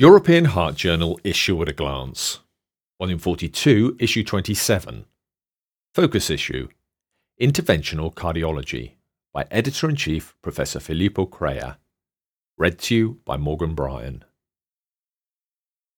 European 0.00 0.44
Heart 0.44 0.76
Journal 0.76 1.18
Issue 1.24 1.60
at 1.60 1.68
a 1.68 1.72
Glance, 1.72 2.38
Volume 3.00 3.18
42, 3.18 3.96
Issue 3.98 4.22
27. 4.22 5.06
Focus 5.92 6.30
Issue 6.30 6.68
Interventional 7.42 8.14
Cardiology 8.14 8.92
by 9.34 9.48
Editor 9.50 9.90
in 9.90 9.96
Chief 9.96 10.36
Professor 10.40 10.78
Filippo 10.78 11.26
Crea. 11.26 11.74
Read 12.56 12.78
to 12.78 12.94
you 12.94 13.20
by 13.24 13.36
Morgan 13.36 13.74
Bryan. 13.74 14.22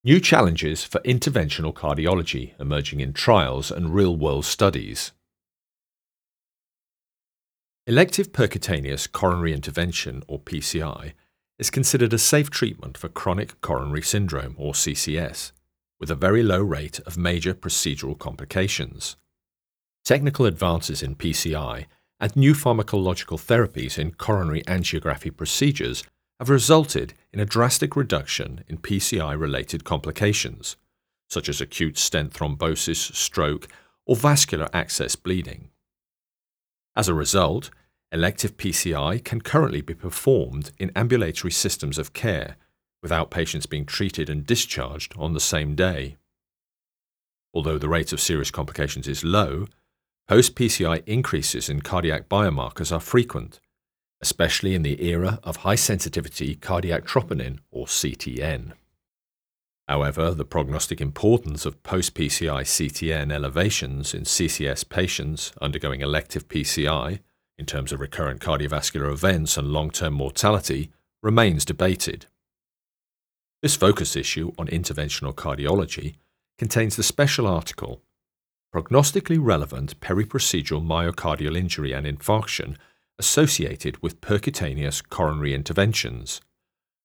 New 0.03 0.19
challenges 0.19 0.83
for 0.83 1.01
interventional 1.01 1.75
cardiology 1.75 2.59
emerging 2.59 3.01
in 3.01 3.13
trials 3.13 3.71
and 3.71 3.93
real 3.93 4.17
world 4.17 4.47
studies. 4.47 5.13
Elective 7.87 8.33
percutaneous 8.33 9.13
coronary 9.13 9.53
intervention, 9.53 10.23
or 10.27 10.41
PCI, 10.41 11.13
is 11.61 11.69
considered 11.69 12.15
a 12.15 12.19
safe 12.19 12.49
treatment 12.49 12.97
for 12.97 13.11
chronic 13.11 13.61
coronary 13.61 14.01
syndrome, 14.01 14.55
or 14.57 14.73
CCS, 14.73 15.53
with 16.01 16.11
a 16.11 16.15
very 16.15 16.43
low 16.43 16.63
rate 16.63 17.01
of 17.01 17.19
major 17.19 17.53
procedural 17.53 18.19
complications. 18.19 19.17
Technical 20.03 20.47
advances 20.47 21.03
in 21.03 21.15
PCI 21.15 21.85
and 22.19 22.35
new 22.35 22.55
pharmacological 22.55 23.39
therapies 23.39 23.99
in 23.99 24.13
coronary 24.13 24.63
angiography 24.63 25.37
procedures 25.37 26.03
have 26.39 26.49
resulted 26.49 27.13
in 27.31 27.41
a 27.41 27.45
drastic 27.45 27.95
reduction 27.95 28.65
in 28.67 28.79
PCI 28.79 29.39
related 29.39 29.85
complications, 29.85 30.77
such 31.29 31.47
as 31.47 31.61
acute 31.61 31.99
stent 31.99 32.33
thrombosis, 32.33 33.15
stroke, 33.15 33.69
or 34.07 34.17
vascular 34.17 34.71
access 34.73 35.15
bleeding. 35.15 35.69
As 36.97 37.07
a 37.07 37.15
result, 37.15 37.69
elective 38.13 38.57
PCI 38.57 39.23
can 39.25 39.41
currently 39.41 39.81
be 39.81 39.95
performed 39.95 40.73
in 40.79 40.93
ambulatory 40.97 41.53
systems 41.53 41.99
of 41.99 42.13
care 42.13 42.57
without 43.03 43.31
patients 43.31 43.67
being 43.67 43.87
treated 43.87 44.29
and 44.29 44.47
discharged 44.47 45.15
on 45.17 45.33
the 45.33 45.41
same 45.41 45.75
day. 45.75 46.17
Although 47.55 47.79
the 47.79 47.89
rate 47.89 48.13
of 48.13 48.21
serious 48.21 48.51
complications 48.51 49.09
is 49.09 49.25
low, 49.25 49.67
post 50.29 50.55
PCI 50.55 51.03
increases 51.07 51.69
in 51.69 51.81
cardiac 51.81 52.29
biomarkers 52.29 52.93
are 52.93 53.01
frequent 53.01 53.61
especially 54.21 54.75
in 54.75 54.83
the 54.83 55.03
era 55.03 55.41
of 55.43 55.57
high 55.57 55.75
sensitivity 55.75 56.55
cardiac 56.55 57.05
troponin, 57.05 57.59
or 57.71 57.87
CTN. 57.87 58.73
However, 59.89 60.33
the 60.33 60.45
prognostic 60.45 61.01
importance 61.01 61.67
of 61.67 61.83
post 61.83 62.15
PCI 62.15 62.63
CTN 62.63 63.33
elevations 63.33 64.15
in 64.15 64.23
CCS 64.23 64.89
patients 64.89 65.53
undergoing 65.61 66.01
elective 66.01 66.49
PCI, 66.49 67.21
in 67.61 67.67
terms 67.67 67.93
of 67.93 68.01
recurrent 68.01 68.41
cardiovascular 68.41 69.13
events 69.13 69.59
and 69.59 69.69
long 69.69 69.91
term 69.91 70.15
mortality, 70.15 70.91
remains 71.23 71.67
debated. 71.67 72.25
This 73.61 73.77
focus 73.77 74.17
issue 74.17 74.53
on 74.59 74.67
interventional 74.69 75.35
cardiology 75.35 76.15
contains 76.59 76.97
the 76.97 77.03
special 77.03 77.47
article 77.47 78.01
Prognostically 78.75 79.39
Relevant 79.39 80.01
Periprocedural 80.01 80.83
Myocardial 80.83 81.57
Injury 81.57 81.93
and 81.93 82.07
Infarction 82.07 82.77
associated 83.19 84.03
with 84.03 84.23
percutaneous 84.23 85.07
coronary 85.07 85.53
interventions, 85.53 86.41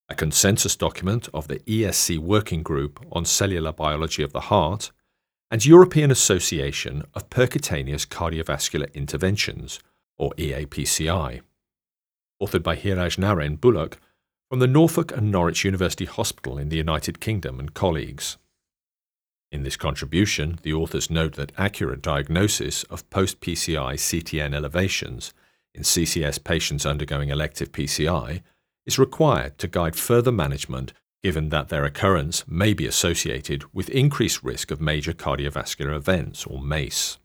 a 0.08 0.16
consensus 0.16 0.78
document 0.78 1.28
of 1.34 1.50
the 1.50 1.60
ESC 1.60 2.18
Working 2.18 2.64
Group 2.64 3.06
on 3.12 3.26
Cellular 3.26 3.74
Biology 3.74 4.24
of 4.24 4.32
the 4.32 4.42
Heart, 4.52 4.92
and 5.52 5.66
European 5.66 6.12
Association 6.12 7.04
of 7.14 7.30
Percutaneous 7.30 8.08
Cardiovascular 8.08 8.94
Interventions, 8.94 9.80
or 10.18 10.32
EAPCI, 10.38 11.42
authored 12.42 12.64
by 12.64 12.76
Heerajnarain 12.76 13.58
Bulluck 13.58 13.98
from 14.50 14.60
the 14.60 14.68
Norfolk 14.68 15.12
and 15.12 15.32
Norwich 15.32 15.66
University 15.66 16.06
Hospital 16.06 16.58
in 16.58 16.70
the 16.70 16.78
United 16.78 17.20
Kingdom 17.20 17.60
and 17.60 17.74
colleagues. 17.74 18.38
In 19.52 19.64
this 19.64 19.78
contribution, 19.78 20.60
the 20.64 20.74
authors 20.74 21.10
note 21.10 21.36
that 21.36 21.52
accurate 21.58 22.02
diagnosis 22.02 22.84
of 22.84 23.10
post 23.10 23.40
PCI 23.40 23.94
CTN 23.94 24.54
elevations 24.54 25.34
in 25.74 25.84
CCS 25.84 26.44
patients 26.44 26.86
undergoing 26.86 27.30
elective 27.30 27.72
PCI 27.72 28.42
is 28.86 29.00
required 29.00 29.58
to 29.58 29.68
guide 29.68 29.96
further 29.96 30.32
management 30.32 30.94
given 31.24 31.50
that 31.50 31.70
their 31.70 31.86
occurrence 31.86 32.48
may 32.48 32.72
be 32.72 32.86
associated 32.86 33.64
with 33.74 33.90
increased 33.90 34.44
risk 34.44 34.70
of 34.70 34.80
major 34.80 35.12
cardiovascular 35.12 35.96
events 35.96 36.46
or 36.46 36.62
MACE. 36.62 37.18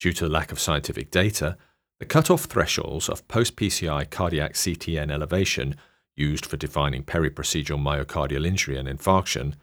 Due 0.00 0.12
to 0.14 0.28
lack 0.28 0.50
of 0.50 0.58
scientific 0.58 1.10
data, 1.10 1.56
the 2.00 2.06
cutoff 2.06 2.44
thresholds 2.44 3.08
of 3.08 3.26
post 3.28 3.56
PCI 3.56 4.08
cardiac 4.10 4.54
CTN 4.54 5.10
elevation 5.10 5.74
used 6.16 6.46
for 6.46 6.56
defining 6.56 7.02
periprocedural 7.02 7.80
myocardial 7.80 8.46
injury 8.46 8.76
and 8.76 8.88
infarction 8.88 9.54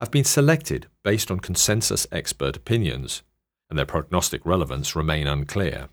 have 0.00 0.10
been 0.10 0.24
selected 0.24 0.86
based 1.02 1.30
on 1.30 1.40
consensus 1.40 2.06
expert 2.12 2.56
opinions, 2.56 3.22
and 3.70 3.78
their 3.78 3.86
prognostic 3.86 4.44
relevance 4.44 4.94
remain 4.94 5.26
unclear. 5.26 5.88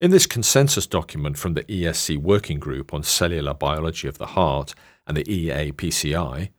In 0.00 0.10
this 0.10 0.26
consensus 0.26 0.86
document 0.86 1.38
from 1.38 1.54
the 1.54 1.62
ESC 1.64 2.18
Working 2.18 2.58
Group 2.58 2.92
on 2.92 3.04
Cellular 3.04 3.54
Biology 3.54 4.08
of 4.08 4.18
the 4.18 4.26
Heart 4.26 4.74
and 5.06 5.16
the 5.16 5.24
EAPCI, 5.24 6.50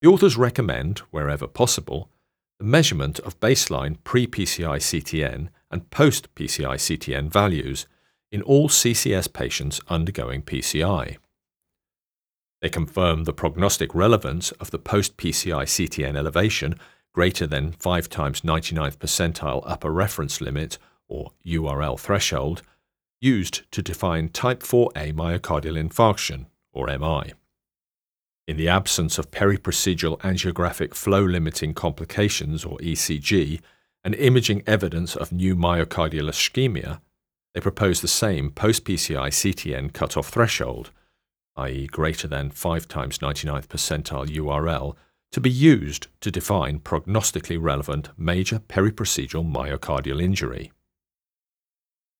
the 0.00 0.08
authors 0.08 0.38
recommend, 0.38 1.00
wherever 1.10 1.46
possible, 1.46 2.08
the 2.58 2.64
measurement 2.64 3.18
of 3.20 3.38
baseline 3.38 3.98
pre 4.02 4.26
PCI 4.26 4.78
CTN 4.78 5.48
and 5.70 5.90
post 5.90 6.34
PCI 6.34 6.76
CTN 6.76 7.28
values 7.28 7.86
in 8.32 8.42
all 8.42 8.68
CCS 8.68 9.32
patients 9.32 9.80
undergoing 9.88 10.42
PCI. 10.42 11.16
They 12.60 12.68
confirm 12.68 13.24
the 13.24 13.32
prognostic 13.32 13.94
relevance 13.94 14.52
of 14.52 14.70
the 14.70 14.78
post 14.78 15.16
PCI 15.16 15.64
CTN 15.64 16.16
elevation 16.16 16.74
greater 17.12 17.46
than 17.46 17.72
5 17.72 18.08
times 18.08 18.42
99th 18.42 18.98
percentile 18.98 19.62
upper 19.64 19.90
reference 19.90 20.40
limit 20.40 20.78
or 21.10 21.32
URL 21.44 21.98
threshold, 21.98 22.62
used 23.20 23.70
to 23.72 23.82
define 23.82 24.28
type 24.28 24.62
4A 24.62 25.12
myocardial 25.12 25.76
infarction, 25.76 26.46
or 26.72 26.86
MI. 26.86 27.34
In 28.46 28.56
the 28.56 28.68
absence 28.68 29.18
of 29.18 29.30
periprocedural 29.30 30.18
angiographic 30.20 30.94
flow 30.94 31.22
limiting 31.22 31.74
complications, 31.74 32.64
or 32.64 32.78
ECG, 32.78 33.60
and 34.04 34.14
imaging 34.14 34.62
evidence 34.66 35.14
of 35.16 35.32
new 35.32 35.54
myocardial 35.54 36.28
ischemia, 36.28 37.00
they 37.54 37.60
propose 37.60 38.00
the 38.00 38.08
same 38.08 38.50
post 38.50 38.84
PCI 38.84 39.28
CTN 39.28 39.92
cutoff 39.92 40.28
threshold, 40.28 40.90
i.e., 41.56 41.86
greater 41.86 42.28
than 42.28 42.50
5 42.50 42.88
times 42.88 43.18
99th 43.18 43.66
percentile 43.66 44.28
URL, 44.28 44.96
to 45.32 45.40
be 45.40 45.50
used 45.50 46.08
to 46.20 46.30
define 46.30 46.80
prognostically 46.80 47.58
relevant 47.60 48.08
major 48.16 48.58
periprocedural 48.58 49.50
myocardial 49.50 50.22
injury. 50.22 50.72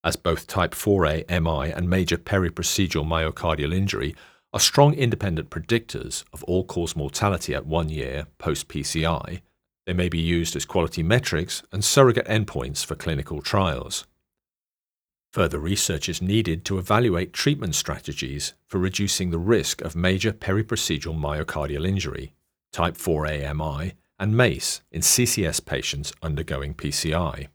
As 0.02 0.16
both 0.16 0.46
type 0.46 0.74
4A 0.74 1.28
MI 1.28 1.72
and 1.72 1.90
major 1.90 2.16
periprocedural 2.16 3.06
myocardial 3.06 3.74
injury 3.74 4.14
are 4.52 4.60
strong 4.60 4.94
independent 4.94 5.50
predictors 5.50 6.24
of 6.32 6.42
all 6.44 6.64
cause 6.64 6.96
mortality 6.96 7.54
at 7.54 7.66
one 7.66 7.88
year 7.88 8.26
post 8.38 8.68
PCI, 8.68 9.40
they 9.86 9.92
may 9.92 10.08
be 10.08 10.18
used 10.18 10.54
as 10.56 10.64
quality 10.64 11.02
metrics 11.02 11.62
and 11.72 11.84
surrogate 11.84 12.26
endpoints 12.26 12.84
for 12.84 12.94
clinical 12.94 13.40
trials. 13.40 14.06
Further 15.32 15.60
research 15.60 16.08
is 16.08 16.20
needed 16.20 16.64
to 16.64 16.78
evaluate 16.78 17.32
treatment 17.32 17.76
strategies 17.76 18.54
for 18.66 18.78
reducing 18.78 19.30
the 19.30 19.38
risk 19.38 19.80
of 19.80 19.94
major 19.94 20.32
periprocedural 20.32 21.16
myocardial 21.16 21.86
injury, 21.86 22.34
type 22.72 22.96
4A 22.96 23.54
MI, 23.54 23.94
and 24.18 24.36
MACE 24.36 24.82
in 24.90 25.02
CCS 25.02 25.64
patients 25.64 26.12
undergoing 26.20 26.74
PCI. 26.74 27.46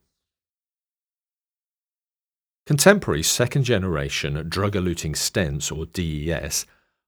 Contemporary 2.66 3.22
second 3.22 3.62
generation 3.62 4.44
drug 4.48 4.72
eluting 4.72 5.14
stents, 5.14 5.70
or 5.70 5.86
DES, 5.86 6.66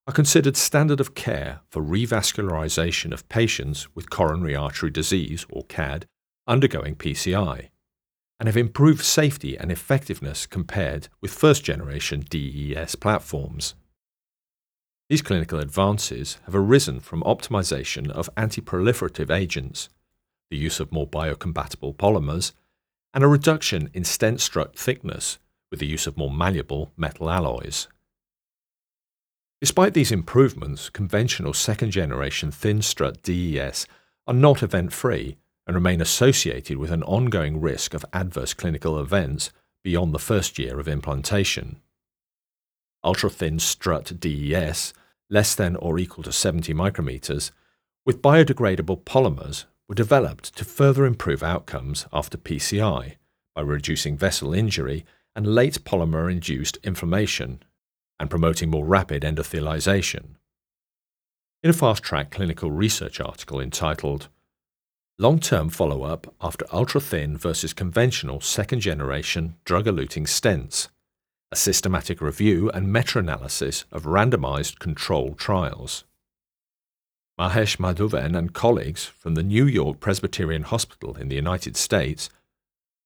are 0.09 0.13
considered 0.13 0.57
standard 0.57 1.01
of 1.01 1.15
care 1.15 1.61
for 1.69 1.83
revascularization 1.83 3.13
of 3.13 3.29
patients 3.29 3.95
with 3.95 4.09
coronary 4.09 4.57
artery 4.57 4.91
disease, 4.91 5.45
or 5.51 5.65
CAD, 5.65 6.07
undergoing 6.47 6.97
PCI, 6.97 7.69
and 8.41 8.47
have 8.47 8.57
improved 8.57 9.05
safety 9.05 9.59
and 9.59 9.71
effectiveness 9.71 10.47
compared 10.47 11.09
with 11.21 11.31
first 11.31 11.63
generation 11.63 12.25
DES 12.31 12.95
platforms. 12.95 13.75
These 15.11 15.21
clinical 15.21 15.59
advances 15.59 16.39
have 16.47 16.55
arisen 16.55 17.01
from 17.01 17.23
optimization 17.25 18.11
of 18.11 18.35
antiproliferative 18.35 19.31
agents, 19.31 19.91
the 20.51 20.57
use 20.57 20.81
of 20.81 20.91
more 20.91 21.07
biocompatible 21.07 21.95
polymers, 21.97 22.53
and 23.13 23.23
a 23.23 23.29
reduction 23.29 23.91
in 23.93 24.05
stent 24.05 24.41
strut 24.41 24.75
thickness 24.75 25.39
with 25.71 25.81
the 25.81 25.87
use 25.87 26.07
of 26.07 26.17
more 26.17 26.31
malleable 26.31 26.93
metal 26.97 27.29
alloys. 27.29 27.89
Despite 29.61 29.95
these 29.95 30.13
improvements, 30.13 30.89
conventional 30.89 31.53
second 31.53 31.91
generation 31.91 32.51
thin 32.51 32.83
strut 32.83 33.23
DES 33.23 33.87
are 34.27 34.35
not 34.35 34.63
event 34.63 34.93
free 34.93 35.37
and 35.67 35.75
remain 35.75 36.01
associated 36.01 36.79
with 36.79 36.91
an 36.91 37.03
ongoing 37.03 37.61
risk 37.61 37.93
of 37.93 38.05
adverse 38.13 38.55
clinical 38.55 38.99
events 38.99 39.51
beyond 39.83 40.15
the 40.15 40.19
first 40.19 40.59
year 40.59 40.79
of 40.79 40.89
implantation. 40.89 41.81
Ultra 43.03 43.31
thin 43.31 43.59
strut 43.59 44.13
DES 44.21 44.93
less 45.31 45.55
than 45.55 45.77
or 45.77 45.99
equal 45.99 46.25
to 46.25 46.33
70 46.33 46.73
micrometers, 46.75 47.51
with 48.05 48.23
biodegradable 48.23 49.03
polymers 49.03 49.65
were 49.89 49.95
developed 49.95 50.57
to 50.57 50.65
further 50.65 51.05
improve 51.05 51.43
outcomes 51.43 52.07
after 52.13 52.39
PCI 52.39 53.17
by 53.55 53.61
reducing 53.61 54.17
vessel 54.17 54.55
injury 54.55 55.05
and 55.35 55.47
late 55.47 55.85
polymer 55.85 56.31
induced 56.31 56.79
inflammation 56.83 57.63
and 58.21 58.31
promoting 58.31 58.71
more 58.71 58.85
rapid 58.85 59.23
endothelialization. 59.23 60.37
In 61.63 61.71
a 61.71 61.73
fast 61.73 62.03
track 62.03 62.31
clinical 62.31 62.71
research 62.71 63.21
article 63.21 63.61
entitled 63.61 64.29
Long 65.21 65.41
term 65.41 65.69
follow 65.69 66.05
up 66.05 66.33
after 66.41 66.65
ultra 66.73 67.01
thin 67.01 67.37
versus 67.37 67.73
conventional 67.73 68.41
second 68.41 68.81
generation 68.81 69.57
drug 69.65 69.87
eluting 69.87 70.29
stents, 70.29 70.89
a 71.51 71.57
systematic 71.57 72.21
review 72.21 72.71
and 72.71 72.93
meta 72.93 73.19
analysis 73.19 73.85
of 73.91 74.05
randomized 74.05 74.79
controlled 74.79 75.37
trials. 75.37 76.05
Mahesh 77.37 77.79
Madhavan 77.79 78.39
and 78.39 78.53
colleagues 78.53 79.07
from 79.07 79.35
the 79.35 79.43
New 79.43 79.67
York 79.67 79.99
Presbyterian 79.99 80.63
Hospital 80.63 81.17
in 81.17 81.29
the 81.29 81.37
United 81.37 81.77
States 81.77 82.31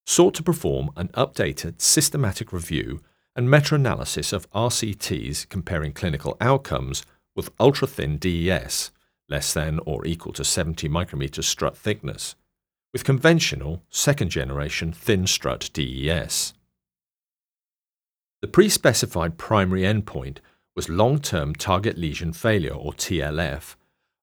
sought 0.04 0.34
to 0.34 0.42
perform 0.42 0.90
an 0.96 1.08
updated 1.08 1.80
systematic 1.80 2.52
review 2.52 3.00
and 3.34 3.50
meta 3.50 3.74
analysis 3.74 4.32
of 4.32 4.50
RCTs 4.50 5.48
comparing 5.48 5.92
clinical 5.92 6.36
outcomes 6.40 7.04
with 7.34 7.50
ultra 7.58 7.86
thin 7.86 8.18
DES, 8.18 8.90
less 9.28 9.54
than 9.54 9.80
or 9.86 10.06
equal 10.06 10.32
to 10.34 10.44
70 10.44 10.88
micrometers 10.88 11.44
strut 11.44 11.76
thickness, 11.76 12.34
with 12.92 13.04
conventional 13.04 13.82
second 13.88 14.30
generation 14.30 14.92
thin 14.92 15.26
strut 15.26 15.70
DES. 15.72 16.52
The 18.42 18.48
pre 18.48 18.68
specified 18.68 19.38
primary 19.38 19.82
endpoint 19.82 20.38
was 20.74 20.88
long 20.88 21.18
term 21.18 21.54
target 21.54 21.96
lesion 21.96 22.32
failure, 22.32 22.74
or 22.74 22.92
TLF, 22.92 23.76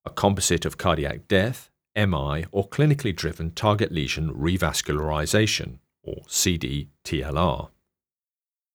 a 0.04 0.10
composite 0.10 0.64
of 0.64 0.78
cardiac 0.78 1.26
death, 1.26 1.70
MI, 1.96 2.46
or 2.52 2.68
clinically 2.68 3.14
driven 3.14 3.50
target 3.52 3.90
lesion 3.92 4.32
revascularization, 4.32 5.78
or 6.02 6.22
CD-TLR. 6.28 7.70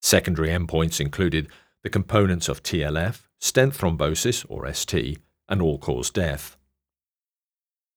Secondary 0.06 0.50
endpoints 0.50 1.00
included 1.00 1.48
the 1.82 1.90
components 1.90 2.48
of 2.48 2.62
TLF, 2.62 3.22
stent 3.40 3.74
thrombosis, 3.74 4.46
or 4.48 4.72
ST, 4.72 5.18
and 5.48 5.60
all-cause 5.60 6.10
death. 6.10 6.56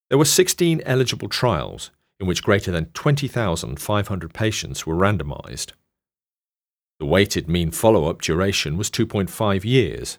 There 0.10 0.18
were 0.18 0.26
16 0.26 0.82
eligible 0.88 1.30
trials 1.30 1.92
in 2.20 2.26
which 2.26 2.42
greater 2.42 2.72
than 2.72 2.86
20,500 2.96 4.34
patients 4.34 4.88
were 4.88 4.96
randomized. 4.96 5.74
The 7.00 7.06
weighted 7.06 7.48
mean 7.48 7.70
follow-up 7.70 8.24
duration 8.24 8.76
was 8.76 8.90
2.5 8.90 9.64
years. 9.64 10.18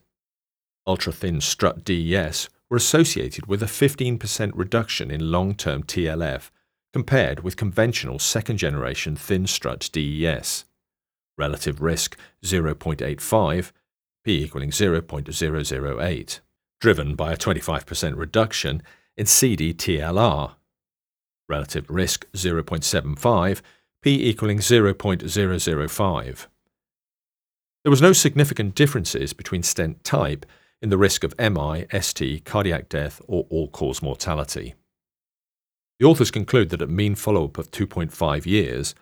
Ultra-thin 0.86 1.40
strut 1.40 1.82
DES 1.82 2.48
were 2.68 2.76
associated 2.76 3.46
with 3.46 3.64
a 3.64 3.66
15% 3.66 4.52
reduction 4.54 5.10
in 5.10 5.32
long-term 5.32 5.82
TLF 5.82 6.50
compared 6.92 7.40
with 7.40 7.56
conventional 7.56 8.20
second-generation 8.20 9.16
thin 9.16 9.48
strut 9.48 9.90
DES. 9.92 10.66
Relative 11.40 11.80
risk 11.80 12.18
0.85, 12.44 13.72
p 14.22 14.44
equaling 14.44 14.70
0.008, 14.70 16.40
driven 16.82 17.14
by 17.14 17.32
a 17.32 17.36
25% 17.38 18.16
reduction 18.18 18.82
in 19.16 19.24
CD-TLR. 19.24 20.52
Relative 21.48 21.88
risk 21.88 22.26
0.75, 22.32 23.62
p 24.02 24.28
equaling 24.28 24.58
0.005. 24.58 26.46
There 27.84 27.90
was 27.90 28.02
no 28.02 28.12
significant 28.12 28.74
differences 28.74 29.32
between 29.32 29.62
stent 29.62 30.04
type 30.04 30.44
in 30.82 30.90
the 30.90 30.98
risk 30.98 31.24
of 31.24 31.34
MI, 31.38 31.86
ST, 32.02 32.44
cardiac 32.44 32.90
death, 32.90 33.22
or 33.26 33.46
all 33.48 33.68
cause 33.68 34.02
mortality. 34.02 34.74
The 35.98 36.06
authors 36.06 36.30
conclude 36.30 36.68
that 36.68 36.82
at 36.82 36.90
mean 36.90 37.14
follow 37.14 37.46
up 37.46 37.56
of 37.56 37.70
2.5 37.70 38.44
years, 38.44 38.94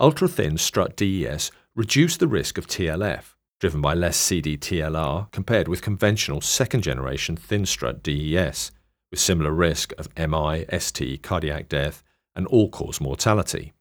ultra 0.00 0.28
thin 0.28 0.56
strut 0.56 0.96
DES 0.96 1.50
reduced 1.76 2.20
the 2.20 2.28
risk 2.28 2.56
of 2.56 2.66
TLF, 2.66 3.34
driven 3.60 3.80
by 3.80 3.94
less 3.94 4.16
CD-TLR 4.16 5.30
compared 5.32 5.66
with 5.66 5.82
conventional 5.82 6.40
second 6.40 6.82
generation 6.82 7.36
thin 7.36 7.66
strut 7.66 8.02
DES, 8.02 8.70
with 9.10 9.20
similar 9.20 9.52
risk 9.52 9.92
of 9.98 10.08
MI, 10.16 10.64
ST, 10.78 11.22
cardiac 11.22 11.68
death, 11.68 12.02
and 12.36 12.46
all 12.46 12.68
cause 12.68 13.00
mortality. 13.00 13.72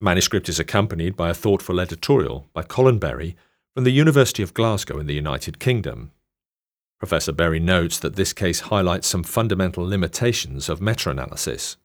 The 0.00 0.04
manuscript 0.04 0.48
is 0.48 0.60
accompanied 0.60 1.16
by 1.16 1.30
a 1.30 1.34
thoughtful 1.34 1.80
editorial 1.80 2.48
by 2.52 2.62
Colin 2.62 2.98
Berry 2.98 3.36
from 3.74 3.84
the 3.84 3.90
University 3.90 4.42
of 4.42 4.54
Glasgow 4.54 4.98
in 4.98 5.06
the 5.06 5.14
United 5.14 5.58
Kingdom. 5.58 6.12
Professor 6.98 7.32
Berry 7.32 7.58
notes 7.58 7.98
that 7.98 8.14
this 8.14 8.32
case 8.32 8.60
highlights 8.60 9.08
some 9.08 9.24
fundamental 9.24 9.84
limitations 9.84 10.68
of 10.68 10.80
meta 10.80 11.10
analysis. 11.10 11.76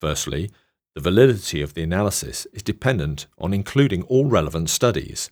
Firstly, 0.00 0.50
the 0.94 1.00
validity 1.00 1.62
of 1.62 1.74
the 1.74 1.82
analysis 1.82 2.46
is 2.52 2.62
dependent 2.62 3.26
on 3.38 3.54
including 3.54 4.02
all 4.04 4.26
relevant 4.26 4.68
studies. 4.68 5.30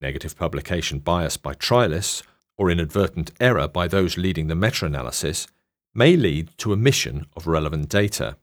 Negative 0.00 0.36
publication 0.36 0.98
bias 0.98 1.36
by 1.36 1.54
trialists 1.54 2.22
or 2.58 2.70
inadvertent 2.70 3.30
error 3.40 3.68
by 3.68 3.86
those 3.86 4.18
leading 4.18 4.48
the 4.48 4.54
meta 4.54 4.86
analysis 4.86 5.46
may 5.94 6.16
lead 6.16 6.50
to 6.58 6.72
omission 6.72 7.26
of 7.36 7.46
relevant 7.46 7.88
data. 7.88 8.36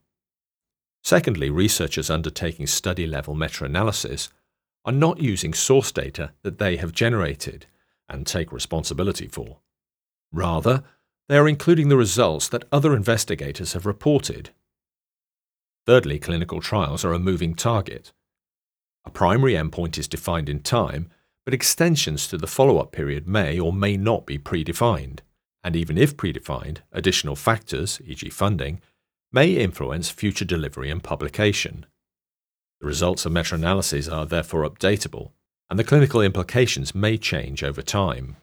Secondly, 1.04 1.50
researchers 1.50 2.10
undertaking 2.10 2.68
study 2.68 3.08
level 3.08 3.36
meta 3.36 3.66
analysis 3.66 4.30
are 4.86 4.94
not 4.94 5.22
using 5.22 5.54
source 5.54 5.92
data 5.92 6.32
that 6.44 6.58
they 6.58 6.78
have 6.78 6.92
generated 6.92 7.66
and 8.10 8.26
take 8.26 8.52
responsibility 8.52 9.28
for. 9.28 9.58
Rather, 10.32 10.84
they 11.28 11.38
are 11.38 11.48
including 11.48 11.90
the 11.90 11.98
results 11.98 12.48
that 12.50 12.66
other 12.72 12.96
investigators 12.96 13.74
have 13.74 13.86
reported. 13.86 14.52
Thirdly, 15.88 16.20
clinical 16.20 16.60
trials 16.60 17.06
are 17.06 17.14
a 17.14 17.20
moving 17.20 17.56
target. 17.56 18.12
A 19.06 19.10
primary 19.10 19.54
endpoint 19.54 19.98
is 19.98 20.10
defined 20.10 20.50
in 20.50 20.60
time, 20.60 21.10
but 21.46 21.54
extensions 21.54 22.28
to 22.28 22.38
the 22.38 22.46
follow 22.46 22.78
up 22.78 22.92
period 22.92 23.26
may 23.26 23.58
or 23.58 23.72
may 23.72 23.96
not 23.96 24.26
be 24.26 24.38
predefined, 24.38 25.20
and 25.64 25.78
even 25.78 25.98
if 25.98 26.18
predefined, 26.18 26.80
additional 26.92 27.38
factors, 27.38 28.02
e.g., 28.06 28.30
funding, 28.30 28.82
may 29.32 29.54
influence 29.54 30.10
future 30.10 30.44
delivery 30.44 30.92
and 30.92 31.06
publication. 31.06 31.86
The 32.82 32.88
results 32.88 33.26
of 33.26 33.32
meta 33.32 33.56
analyses 33.56 34.10
are 34.10 34.26
therefore 34.26 34.70
updatable, 34.70 35.32
and 35.70 35.80
the 35.80 35.86
clinical 35.86 36.22
implications 36.22 36.94
may 36.94 37.18
change 37.18 37.64
over 37.64 37.82
time. 37.82 38.36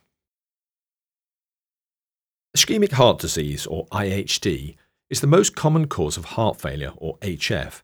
Ischemic 2.56 2.93
heart 2.93 3.19
disease, 3.19 3.67
or 3.67 3.86
IHD, 3.89 4.77
is 5.11 5.20
the 5.20 5.27
most 5.27 5.55
common 5.55 5.87
cause 5.87 6.17
of 6.17 6.25
heart 6.25 6.61
failure, 6.61 6.93
or 6.96 7.19
HF, 7.19 7.82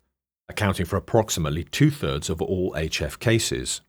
accounting 0.48 0.86
for 0.86 0.96
approximately 0.96 1.64
two 1.64 1.90
thirds 1.90 2.30
of 2.30 2.40
all 2.40 2.72
HF 2.72 3.18
cases. 3.18 3.80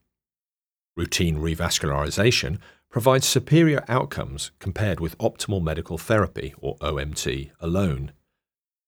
Routine 0.97 1.37
revascularization 1.37 2.59
provides 2.89 3.25
superior 3.25 3.83
outcomes 3.87 4.51
compared 4.59 4.99
with 4.99 5.17
optimal 5.17 5.63
medical 5.63 5.97
therapy, 5.97 6.53
or 6.59 6.75
OMT, 6.77 7.51
alone. 7.59 8.11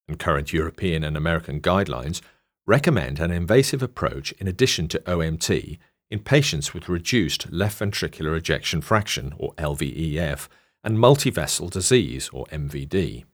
And 0.06 0.18
current 0.18 0.52
European 0.52 1.02
and 1.02 1.16
American 1.16 1.60
guidelines 1.60 2.20
recommend 2.66 3.18
an 3.18 3.30
invasive 3.30 3.82
approach 3.82 4.32
in 4.32 4.46
addition 4.46 4.88
to 4.88 4.98
OMT 5.00 5.78
in 6.10 6.18
patients 6.20 6.74
with 6.74 6.88
reduced 6.88 7.50
left 7.50 7.80
ventricular 7.80 8.36
ejection 8.36 8.82
fraction, 8.82 9.32
or 9.38 9.54
LVEF, 9.54 10.48
and 10.84 10.98
multivessel 10.98 11.70
disease, 11.70 12.28
or 12.32 12.44
MVD. 12.46 13.24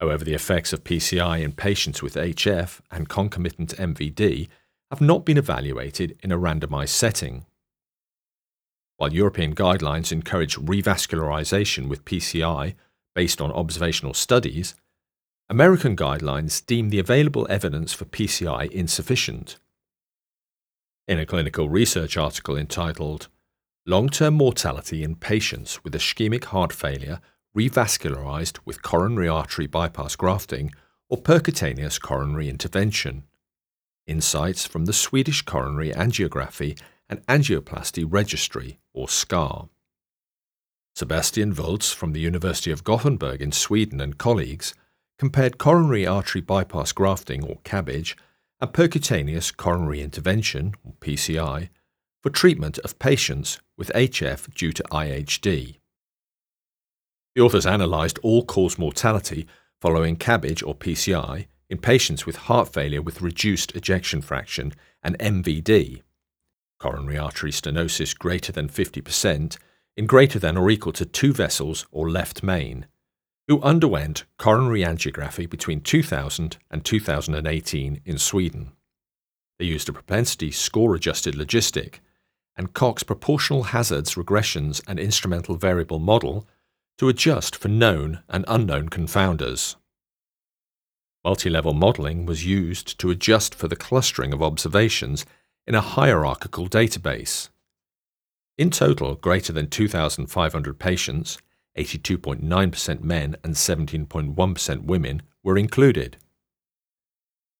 However, 0.00 0.24
the 0.24 0.34
effects 0.34 0.72
of 0.72 0.84
PCI 0.84 1.42
in 1.42 1.52
patients 1.52 2.02
with 2.02 2.14
HF 2.14 2.80
and 2.90 3.08
concomitant 3.08 3.76
MVD 3.76 4.48
have 4.90 5.00
not 5.00 5.26
been 5.26 5.36
evaluated 5.36 6.18
in 6.22 6.32
a 6.32 6.38
randomized 6.38 6.88
setting. 6.88 7.44
While 8.96 9.12
European 9.12 9.54
guidelines 9.54 10.10
encourage 10.10 10.56
revascularization 10.56 11.88
with 11.88 12.04
PCI 12.04 12.74
based 13.14 13.40
on 13.40 13.52
observational 13.52 14.14
studies, 14.14 14.74
American 15.48 15.96
guidelines 15.96 16.64
deem 16.64 16.90
the 16.90 16.98
available 16.98 17.46
evidence 17.50 17.92
for 17.92 18.04
PCI 18.04 18.70
insufficient. 18.70 19.56
In 21.08 21.18
a 21.18 21.26
clinical 21.26 21.68
research 21.68 22.16
article 22.16 22.56
entitled 22.56 23.28
Long-term 23.86 24.34
mortality 24.34 25.02
in 25.02 25.16
patients 25.16 25.82
with 25.82 25.94
ischemic 25.94 26.44
heart 26.44 26.72
failure 26.72 27.20
revascularized 27.56 28.58
with 28.64 28.82
coronary 28.82 29.28
artery 29.28 29.66
bypass 29.66 30.16
grafting 30.16 30.70
or 31.08 31.20
percutaneous 31.20 32.00
coronary 32.00 32.48
intervention. 32.48 33.24
Insights 34.06 34.66
from 34.66 34.84
the 34.84 34.92
Swedish 34.92 35.42
Coronary 35.42 35.90
Angiography 35.90 36.80
and 37.08 37.26
Angioplasty 37.26 38.06
Registry, 38.08 38.78
or 38.94 39.08
SCAAR. 39.08 39.68
Sebastian 40.94 41.54
Völz 41.54 41.92
from 41.92 42.12
the 42.12 42.20
University 42.20 42.70
of 42.70 42.84
Gothenburg 42.84 43.42
in 43.42 43.52
Sweden 43.52 44.00
and 44.00 44.16
colleagues 44.16 44.74
compared 45.18 45.58
coronary 45.58 46.06
artery 46.06 46.40
bypass 46.40 46.92
grafting, 46.92 47.44
or 47.44 47.56
CABG, 47.64 48.14
and 48.60 48.72
percutaneous 48.72 49.54
coronary 49.54 50.00
intervention, 50.00 50.74
or 50.84 50.92
PCI, 51.00 51.68
for 52.22 52.30
treatment 52.30 52.78
of 52.78 52.98
patients 52.98 53.60
with 53.76 53.90
HF 53.94 54.54
due 54.54 54.72
to 54.72 54.82
IHD. 54.84 55.79
The 57.34 57.42
authors 57.42 57.66
analysed 57.66 58.18
all 58.22 58.44
cause 58.44 58.78
mortality 58.78 59.46
following 59.80 60.16
CABG 60.16 60.66
or 60.66 60.74
PCI 60.74 61.46
in 61.68 61.78
patients 61.78 62.26
with 62.26 62.36
heart 62.36 62.72
failure 62.72 63.00
with 63.00 63.22
reduced 63.22 63.74
ejection 63.76 64.20
fraction 64.20 64.72
and 65.02 65.18
MVD, 65.18 66.02
coronary 66.80 67.18
artery 67.18 67.52
stenosis 67.52 68.18
greater 68.18 68.50
than 68.50 68.68
50%, 68.68 69.56
in 69.96 70.06
greater 70.06 70.38
than 70.38 70.56
or 70.56 70.70
equal 70.70 70.92
to 70.92 71.04
two 71.04 71.32
vessels 71.32 71.86
or 71.92 72.10
left 72.10 72.42
main, 72.42 72.86
who 73.46 73.62
underwent 73.62 74.24
coronary 74.36 74.80
angiography 74.80 75.48
between 75.48 75.80
2000 75.80 76.56
and 76.70 76.84
2018 76.84 78.00
in 78.04 78.18
Sweden. 78.18 78.72
They 79.58 79.66
used 79.66 79.88
a 79.88 79.92
propensity 79.92 80.50
score 80.50 80.94
adjusted 80.94 81.34
logistic 81.34 81.96
and 82.56 82.74
Cox 82.74 83.02
proportional 83.04 83.64
hazards 83.64 84.16
regressions 84.16 84.82
and 84.88 84.98
instrumental 84.98 85.54
variable 85.54 86.00
model 86.00 86.48
to 87.00 87.08
adjust 87.08 87.56
for 87.56 87.68
known 87.68 88.22
and 88.28 88.44
unknown 88.46 88.86
confounders. 88.90 89.76
Multi-level 91.24 91.72
modeling 91.72 92.26
was 92.26 92.44
used 92.44 92.98
to 92.98 93.10
adjust 93.10 93.54
for 93.54 93.68
the 93.68 93.74
clustering 93.74 94.34
of 94.34 94.42
observations 94.42 95.24
in 95.66 95.74
a 95.74 95.80
hierarchical 95.80 96.68
database. 96.68 97.48
In 98.58 98.68
total, 98.68 99.14
greater 99.14 99.50
than 99.50 99.70
2,500 99.70 100.78
patients, 100.78 101.38
82.9% 101.78 103.00
men 103.00 103.34
and 103.42 103.54
17.1% 103.54 104.82
women, 104.84 105.22
were 105.42 105.56
included. 105.56 106.18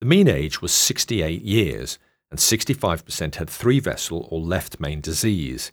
The 0.00 0.06
mean 0.06 0.28
age 0.28 0.60
was 0.60 0.74
68 0.74 1.40
years, 1.40 1.98
and 2.30 2.38
65% 2.38 3.36
had 3.36 3.48
three 3.48 3.80
vessel 3.80 4.28
or 4.30 4.38
left 4.38 4.80
main 4.80 5.00
disease. 5.00 5.72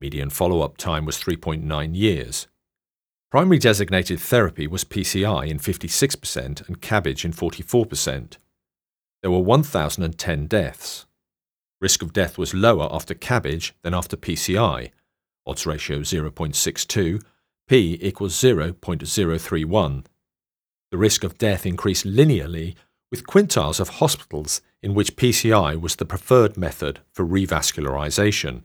Median 0.00 0.30
follow 0.30 0.60
up 0.60 0.76
time 0.76 1.04
was 1.04 1.18
3.9 1.18 1.96
years. 1.96 2.46
Primary 3.30 3.58
designated 3.58 4.18
therapy 4.18 4.66
was 4.66 4.82
PCI 4.82 5.48
in 5.48 5.60
56% 5.60 6.66
and 6.66 6.80
CABG 6.80 7.24
in 7.24 7.32
44%. 7.32 8.38
There 9.22 9.30
were 9.30 9.38
1,010 9.38 10.46
deaths. 10.48 11.06
Risk 11.80 12.02
of 12.02 12.12
death 12.12 12.36
was 12.36 12.54
lower 12.54 12.88
after 12.90 13.14
CABG 13.14 13.70
than 13.82 13.94
after 13.94 14.16
PCI, 14.16 14.90
odds 15.46 15.64
ratio 15.64 16.00
0.62, 16.00 17.22
p 17.68 17.98
equals 18.02 18.34
0.031. 18.34 20.04
The 20.90 20.98
risk 20.98 21.22
of 21.22 21.38
death 21.38 21.64
increased 21.64 22.04
linearly 22.04 22.74
with 23.12 23.28
quintiles 23.28 23.78
of 23.78 24.00
hospitals 24.00 24.60
in 24.82 24.92
which 24.92 25.14
PCI 25.14 25.80
was 25.80 25.94
the 25.94 26.04
preferred 26.04 26.56
method 26.56 26.98
for 27.12 27.24
revascularization. 27.24 28.64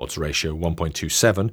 Odds 0.00 0.18
ratio 0.18 0.52
1.27, 0.56 1.52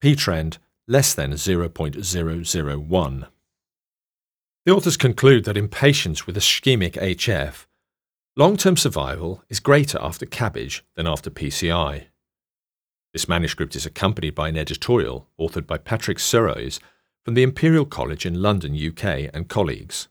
p 0.00 0.16
trend 0.16 0.56
less 0.90 1.14
than 1.14 1.30
0.001. 1.30 3.26
The 4.66 4.72
authors 4.72 4.96
conclude 4.96 5.44
that 5.44 5.56
in 5.56 5.68
patients 5.68 6.26
with 6.26 6.36
ischemic 6.36 6.94
HF, 6.94 7.66
long 8.36 8.56
term 8.56 8.76
survival 8.76 9.44
is 9.48 9.60
greater 9.60 9.98
after 10.02 10.26
CABG 10.26 10.82
than 10.96 11.06
after 11.06 11.30
PCI. 11.30 12.06
This 13.12 13.28
manuscript 13.28 13.76
is 13.76 13.86
accompanied 13.86 14.34
by 14.34 14.48
an 14.48 14.56
editorial 14.56 15.28
authored 15.40 15.66
by 15.66 15.78
Patrick 15.78 16.18
Serruys 16.18 16.80
from 17.24 17.34
the 17.34 17.44
Imperial 17.44 17.84
College 17.84 18.26
in 18.26 18.42
London, 18.42 18.74
UK, 18.74 19.30
and 19.32 19.48
colleagues. 19.48 20.08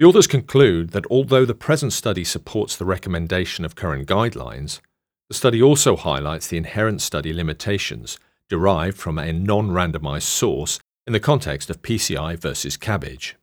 The 0.00 0.06
authors 0.06 0.26
conclude 0.26 0.90
that 0.90 1.06
although 1.08 1.44
the 1.44 1.54
present 1.54 1.92
study 1.92 2.24
supports 2.24 2.74
the 2.74 2.84
recommendation 2.84 3.64
of 3.64 3.76
current 3.76 4.08
guidelines, 4.08 4.80
the 5.28 5.34
study 5.34 5.62
also 5.62 5.94
highlights 5.94 6.48
the 6.48 6.56
inherent 6.56 7.00
study 7.00 7.32
limitations 7.32 8.18
derived 8.52 8.98
from 8.98 9.18
a 9.18 9.32
non 9.32 9.70
randomized 9.70 10.24
source 10.40 10.78
in 11.06 11.14
the 11.14 11.26
context 11.30 11.70
of 11.70 11.80
PCI 11.80 12.38
versus 12.38 12.76
cabbage. 12.76 13.34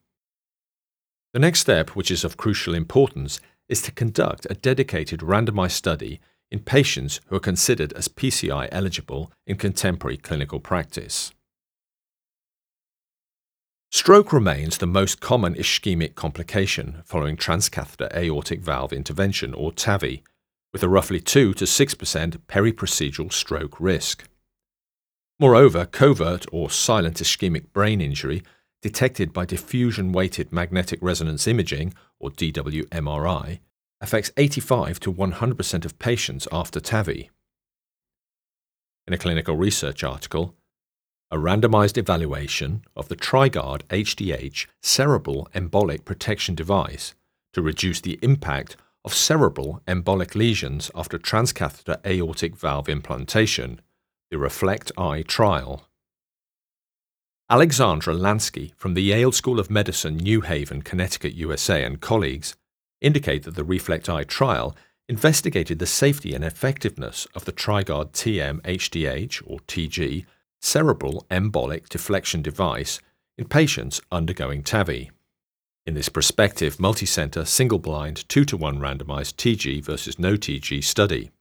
The 1.33 1.39
next 1.39 1.61
step, 1.61 1.95
which 1.95 2.11
is 2.11 2.23
of 2.23 2.37
crucial 2.37 2.75
importance, 2.75 3.39
is 3.67 3.81
to 3.81 3.91
conduct 3.91 4.45
a 4.51 4.53
dedicated 4.53 5.21
randomized 5.21 5.71
study 5.71 6.19
in 6.51 6.59
patients 6.59 7.21
who 7.25 7.35
are 7.37 7.39
considered 7.51 7.91
as 7.93 8.07
PCI 8.07 8.69
eligible 8.71 9.31
in 9.47 9.57
contemporary 9.57 10.17
clinical 10.17 10.59
practice. 10.59 11.31
Stroke 13.91 14.31
remains 14.31 14.77
the 14.77 14.85
most 14.85 15.21
common 15.21 15.55
ischemic 15.55 16.13
complication 16.13 17.01
following 17.03 17.35
transcatheter 17.35 18.15
aortic 18.15 18.59
valve 18.61 18.93
intervention 18.93 19.55
or 19.55 19.71
TAVI, 19.71 20.21
with 20.71 20.83
a 20.83 20.87
roughly 20.87 21.19
2 21.19 21.55
to 21.55 21.65
6% 21.65 22.37
periprocedural 22.47 23.33
stroke 23.33 23.79
risk. 23.79 24.29
Moreover, 25.39 25.85
covert 25.85 26.45
or 26.51 26.69
silent 26.69 27.17
ischemic 27.17 27.71
brain 27.71 28.01
injury 28.01 28.43
detected 28.81 29.31
by 29.31 29.45
diffusion 29.45 30.11
weighted 30.11 30.51
magnetic 30.51 30.99
resonance 31.01 31.47
imaging 31.47 31.93
or 32.19 32.29
DWMRI 32.29 33.59
affects 34.01 34.31
85 34.35 34.99
to 34.99 35.13
100% 35.13 35.85
of 35.85 35.97
patients 35.97 36.47
after 36.51 36.81
TAVI. 36.81 37.29
In 39.07 39.13
a 39.13 39.17
clinical 39.17 39.55
research 39.55 40.03
article, 40.03 40.55
a 41.31 41.37
randomized 41.37 41.97
evaluation 41.97 42.83
of 42.95 43.07
the 43.07 43.15
TriGuard 43.15 43.83
HDH 43.83 44.67
cerebral 44.81 45.47
embolic 45.53 46.03
protection 46.03 46.53
device 46.53 47.13
to 47.53 47.61
reduce 47.61 48.01
the 48.01 48.19
impact 48.21 48.75
of 49.05 49.13
cerebral 49.13 49.81
embolic 49.87 50.35
lesions 50.35 50.91
after 50.93 51.17
transcatheter 51.17 52.05
aortic 52.05 52.57
valve 52.57 52.89
implantation 52.89 53.79
the 54.31 54.37
REFLECT-I 54.37 55.23
trial. 55.23 55.87
Alexandra 57.49 58.13
Lansky 58.13 58.75
from 58.75 58.93
the 58.93 59.01
Yale 59.01 59.31
School 59.31 59.59
of 59.59 59.71
Medicine, 59.71 60.17
New 60.17 60.41
Haven, 60.41 60.83
Connecticut, 60.83 61.33
USA, 61.33 61.83
and 61.83 61.99
colleagues 61.99 62.55
indicate 63.01 63.41
that 63.41 63.55
the 63.55 63.63
REFLECT-I 63.63 64.25
trial 64.25 64.75
investigated 65.07 65.79
the 65.79 65.87
safety 65.87 66.35
and 66.35 66.43
effectiveness 66.43 67.25
of 67.33 67.45
the 67.45 67.51
TriGuard 67.51 68.11
TM 68.11 68.61
HDH 68.61 69.41
or 69.47 69.59
TG 69.61 70.25
cerebral 70.61 71.25
embolic 71.31 71.89
deflection 71.89 72.43
device 72.43 72.99
in 73.35 73.47
patients 73.47 73.99
undergoing 74.11 74.61
TAVI. 74.61 75.09
In 75.87 75.95
this 75.95 76.09
prospective 76.09 76.77
multicenter 76.77 77.47
single 77.47 77.79
blind 77.79 78.29
2 78.29 78.45
to 78.45 78.57
1 78.57 78.77
randomized 78.77 79.37
TG 79.37 79.83
versus 79.83 80.19
no 80.19 80.33
TG 80.33 80.83
study. 80.83 81.31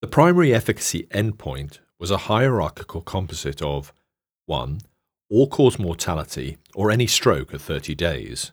The 0.00 0.06
primary 0.06 0.54
efficacy 0.54 1.08
endpoint 1.10 1.80
was 1.98 2.12
a 2.12 2.28
hierarchical 2.28 3.00
composite 3.00 3.60
of 3.60 3.92
1. 4.46 4.78
All 5.28 5.48
cause 5.48 5.76
mortality 5.76 6.56
or 6.72 6.92
any 6.92 7.08
stroke 7.08 7.52
at 7.52 7.60
30 7.60 7.96
days, 7.96 8.52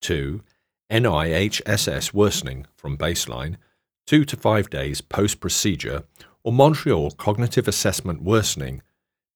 2. 0.00 0.42
NIHSS 0.90 2.14
worsening 2.14 2.66
from 2.74 2.96
baseline, 2.96 3.56
2 4.06 4.24
to 4.24 4.36
5 4.36 4.70
days 4.70 5.02
post 5.02 5.40
procedure, 5.40 6.04
or 6.42 6.54
Montreal 6.54 7.10
cognitive 7.10 7.68
assessment 7.68 8.22
worsening, 8.22 8.80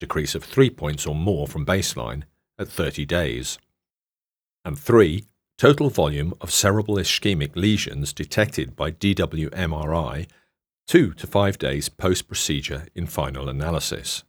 decrease 0.00 0.34
of 0.34 0.42
3 0.44 0.70
points 0.70 1.06
or 1.06 1.14
more 1.14 1.46
from 1.46 1.66
baseline 1.66 2.22
at 2.58 2.68
30 2.68 3.04
days, 3.04 3.58
and 4.64 4.78
3. 4.78 5.26
Total 5.58 5.90
volume 5.90 6.32
of 6.40 6.50
cerebral 6.50 6.96
ischemic 6.96 7.54
lesions 7.54 8.14
detected 8.14 8.74
by 8.74 8.90
DWMRI 8.90 10.26
two 10.86 11.12
to 11.14 11.26
five 11.26 11.58
days 11.58 11.88
post 11.88 12.28
procedure 12.28 12.86
in 12.94 13.06
final 13.06 13.48
analysis. 13.48 14.24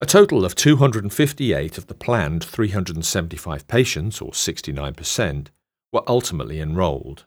A 0.00 0.06
total 0.06 0.44
of 0.44 0.54
258 0.54 1.78
of 1.78 1.86
the 1.86 1.94
planned 1.94 2.44
375 2.44 3.66
patients, 3.66 4.20
or 4.20 4.32
69%, 4.32 5.46
were 5.92 6.02
ultimately 6.06 6.60
enrolled. 6.60 7.24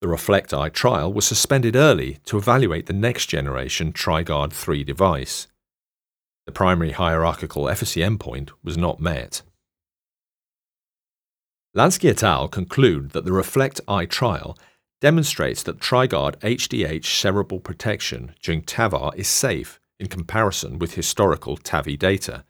The 0.00 0.08
REFLECT-I 0.08 0.70
trial 0.70 1.12
was 1.12 1.26
suspended 1.26 1.76
early 1.76 2.18
to 2.24 2.38
evaluate 2.38 2.86
the 2.86 2.92
next 2.92 3.26
generation 3.26 3.92
TriGuard 3.92 4.52
3 4.52 4.82
device. 4.82 5.46
The 6.46 6.52
primary 6.52 6.92
hierarchical 6.92 7.68
efficacy 7.68 8.00
endpoint 8.00 8.50
was 8.64 8.76
not 8.76 9.00
met. 9.00 9.42
Lansky 11.76 12.10
et 12.10 12.22
al. 12.24 12.48
conclude 12.48 13.10
that 13.10 13.24
the 13.24 13.32
REFLECT-I 13.32 14.06
trial 14.06 14.58
demonstrates 15.00 15.62
that 15.62 15.78
TriGuard 15.78 16.36
HDH 16.40 17.06
cerebral 17.06 17.60
protection 17.60 18.34
during 18.42 18.62
TAVR 18.62 19.14
is 19.14 19.28
safe 19.28 19.80
in 19.98 20.08
comparison 20.08 20.78
with 20.78 20.94
historical 20.94 21.56
TAVI 21.56 21.98
data, 21.98 22.44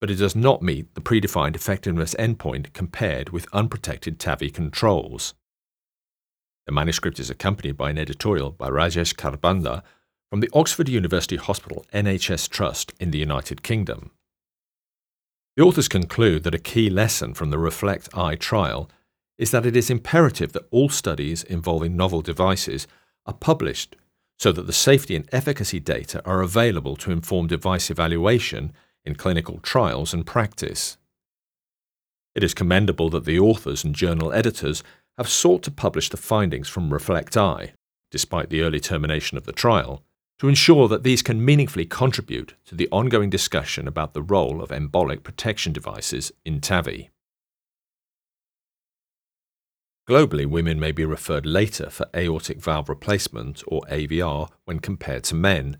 but 0.00 0.10
it 0.10 0.16
does 0.16 0.36
not 0.36 0.62
meet 0.62 0.94
the 0.94 1.00
predefined 1.00 1.56
effectiveness 1.56 2.14
endpoint 2.14 2.72
compared 2.72 3.30
with 3.30 3.46
unprotected 3.52 4.18
TAVI 4.18 4.52
controls. 4.52 5.34
The 6.66 6.72
manuscript 6.72 7.18
is 7.18 7.30
accompanied 7.30 7.76
by 7.76 7.90
an 7.90 7.98
editorial 7.98 8.50
by 8.50 8.68
Rajesh 8.68 9.14
Kharbanda 9.14 9.82
from 10.30 10.40
the 10.40 10.50
Oxford 10.52 10.88
University 10.88 11.36
Hospital 11.36 11.86
NHS 11.94 12.50
Trust 12.50 12.92
in 12.98 13.10
the 13.10 13.18
United 13.18 13.62
Kingdom. 13.62 14.10
The 15.56 15.62
authors 15.62 15.88
conclude 15.88 16.42
that 16.42 16.54
a 16.54 16.58
key 16.58 16.90
lesson 16.90 17.32
from 17.32 17.50
the 17.50 17.58
REFLECT-I 17.58 18.34
trial 18.36 18.90
is 19.38 19.50
that 19.50 19.66
it 19.66 19.76
is 19.76 19.90
imperative 19.90 20.52
that 20.52 20.66
all 20.70 20.88
studies 20.88 21.42
involving 21.44 21.96
novel 21.96 22.22
devices 22.22 22.86
are 23.26 23.34
published 23.34 23.96
so 24.38 24.52
that 24.52 24.66
the 24.66 24.72
safety 24.72 25.16
and 25.16 25.28
efficacy 25.32 25.80
data 25.80 26.22
are 26.24 26.42
available 26.42 26.96
to 26.96 27.10
inform 27.10 27.46
device 27.46 27.90
evaluation 27.90 28.72
in 29.04 29.14
clinical 29.14 29.58
trials 29.60 30.12
and 30.12 30.26
practice. 30.26 30.98
It 32.34 32.44
is 32.44 32.52
commendable 32.52 33.08
that 33.10 33.24
the 33.24 33.38
authors 33.38 33.82
and 33.82 33.94
journal 33.94 34.32
editors 34.32 34.82
have 35.16 35.28
sought 35.28 35.62
to 35.62 35.70
publish 35.70 36.10
the 36.10 36.18
findings 36.18 36.68
from 36.68 36.92
REFLECT-I, 36.92 37.72
despite 38.10 38.50
the 38.50 38.60
early 38.60 38.80
termination 38.80 39.38
of 39.38 39.44
the 39.44 39.52
trial, 39.52 40.02
to 40.38 40.48
ensure 40.48 40.86
that 40.88 41.02
these 41.02 41.22
can 41.22 41.42
meaningfully 41.42 41.86
contribute 41.86 42.54
to 42.66 42.74
the 42.74 42.88
ongoing 42.92 43.30
discussion 43.30 43.88
about 43.88 44.12
the 44.12 44.20
role 44.20 44.60
of 44.60 44.68
embolic 44.68 45.22
protection 45.22 45.72
devices 45.72 46.30
in 46.44 46.60
TAVI. 46.60 47.08
Globally, 50.08 50.46
women 50.46 50.78
may 50.78 50.92
be 50.92 51.04
referred 51.04 51.44
later 51.44 51.90
for 51.90 52.06
aortic 52.14 52.60
valve 52.60 52.88
replacement 52.88 53.64
or 53.66 53.82
AVR 53.90 54.48
when 54.64 54.78
compared 54.78 55.24
to 55.24 55.34
men, 55.34 55.78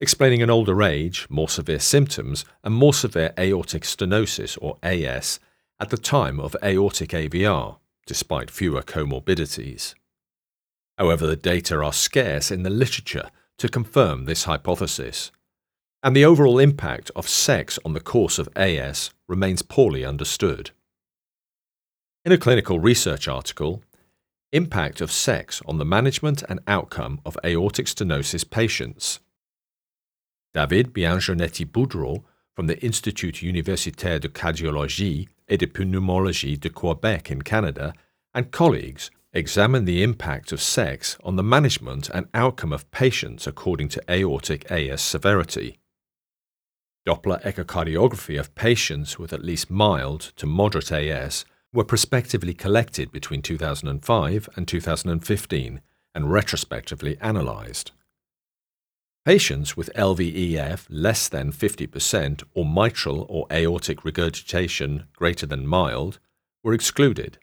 explaining 0.00 0.42
an 0.42 0.48
older 0.48 0.82
age, 0.82 1.26
more 1.28 1.50
severe 1.50 1.78
symptoms, 1.78 2.46
and 2.64 2.74
more 2.74 2.94
severe 2.94 3.34
aortic 3.38 3.82
stenosis 3.82 4.56
or 4.62 4.78
AS 4.82 5.38
at 5.78 5.90
the 5.90 5.98
time 5.98 6.40
of 6.40 6.56
aortic 6.62 7.10
AVR, 7.10 7.78
despite 8.06 8.50
fewer 8.50 8.82
comorbidities. 8.82 9.94
However, 10.96 11.26
the 11.26 11.36
data 11.36 11.82
are 11.82 11.92
scarce 11.92 12.50
in 12.50 12.62
the 12.62 12.70
literature 12.70 13.30
to 13.58 13.68
confirm 13.68 14.24
this 14.24 14.44
hypothesis, 14.44 15.30
and 16.02 16.16
the 16.16 16.24
overall 16.24 16.58
impact 16.58 17.10
of 17.14 17.28
sex 17.28 17.78
on 17.84 17.92
the 17.92 18.00
course 18.00 18.38
of 18.38 18.48
AS 18.56 19.10
remains 19.28 19.60
poorly 19.60 20.06
understood. 20.06 20.70
In 22.28 22.32
a 22.32 22.36
clinical 22.36 22.78
research 22.78 23.26
article, 23.26 23.82
Impact 24.52 25.00
of 25.00 25.10
Sex 25.10 25.62
on 25.64 25.78
the 25.78 25.84
Management 25.86 26.42
and 26.46 26.60
Outcome 26.66 27.22
of 27.24 27.38
Aortic 27.42 27.86
Stenosis 27.86 28.44
Patients, 28.44 29.20
David 30.52 30.92
Bienjonetti-Boudreau 30.92 32.24
from 32.54 32.66
the 32.66 32.78
Institut 32.84 33.40
Universitaire 33.40 34.18
de 34.18 34.28
Cardiologie 34.28 35.28
et 35.48 35.56
de 35.56 35.66
Pneumologie 35.66 36.60
de 36.60 36.68
Quebec 36.68 37.30
in 37.30 37.40
Canada 37.40 37.94
and 38.34 38.50
colleagues 38.50 39.10
examined 39.32 39.88
the 39.88 40.02
impact 40.02 40.52
of 40.52 40.60
sex 40.60 41.16
on 41.24 41.36
the 41.36 41.42
management 41.42 42.10
and 42.10 42.28
outcome 42.34 42.74
of 42.74 42.90
patients 42.90 43.46
according 43.46 43.88
to 43.88 44.02
aortic 44.10 44.70
AS 44.70 45.00
severity. 45.00 45.78
Doppler 47.06 47.42
echocardiography 47.42 48.38
of 48.38 48.54
patients 48.54 49.18
with 49.18 49.32
at 49.32 49.42
least 49.42 49.70
mild 49.70 50.32
to 50.36 50.44
moderate 50.44 50.92
AS 50.92 51.46
were 51.72 51.84
prospectively 51.84 52.54
collected 52.54 53.12
between 53.12 53.42
2005 53.42 54.48
and 54.56 54.66
2015 54.66 55.80
and 56.14 56.32
retrospectively 56.32 57.16
analysed. 57.20 57.92
Patients 59.24 59.76
with 59.76 59.90
LVEF 59.94 60.86
less 60.88 61.28
than 61.28 61.52
50% 61.52 62.42
or 62.54 62.64
mitral 62.64 63.26
or 63.28 63.46
aortic 63.52 64.04
regurgitation 64.04 65.04
greater 65.14 65.44
than 65.44 65.66
mild 65.66 66.18
were 66.64 66.72
excluded. 66.72 67.38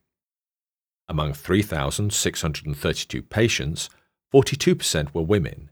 Among 1.08 1.34
3,632 1.34 3.22
patients, 3.22 3.90
42% 4.34 5.14
were 5.14 5.22
women, 5.22 5.70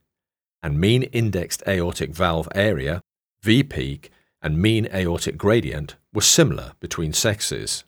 and 0.61 0.79
mean 0.79 1.03
indexed 1.03 1.63
aortic 1.67 2.11
valve 2.11 2.47
area, 2.53 3.01
V 3.41 3.63
peak, 3.63 4.11
and 4.41 4.61
mean 4.61 4.87
aortic 4.93 5.37
gradient 5.37 5.95
were 6.13 6.21
similar 6.21 6.73
between 6.79 7.11
sexes. 7.11 7.85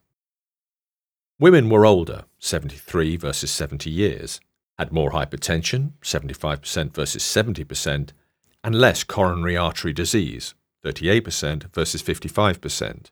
Women 1.37 1.69
were 1.69 1.85
older, 1.85 2.23
73 2.39 3.17
versus 3.17 3.51
70 3.51 3.89
years, 3.89 4.39
had 4.77 4.93
more 4.93 5.11
hypertension, 5.11 5.91
75% 6.01 6.93
versus 6.93 7.23
70%, 7.23 8.09
and 8.63 8.75
less 8.75 9.03
coronary 9.03 9.57
artery 9.57 9.91
disease, 9.91 10.53
38% 10.85 11.73
versus 11.73 12.01
55%. 12.01 13.11